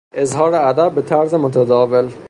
اظهار 0.13 0.55
ادب 0.55 0.91
به 0.95 1.01
طرز 1.01 1.33
متداول 1.33 2.09